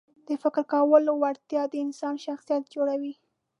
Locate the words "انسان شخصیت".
1.85-2.63